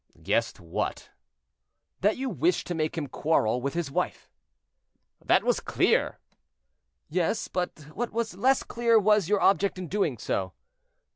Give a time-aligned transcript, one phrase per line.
[0.23, 1.11] "Guessed what?"
[1.99, 4.31] "That you wished to make him quarrel with his wife."
[5.23, 6.17] "That was clear."
[7.07, 10.53] "Yes; but what was less clear was your object in doing so."